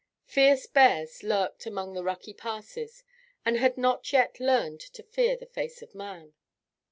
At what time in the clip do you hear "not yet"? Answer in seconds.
3.77-4.39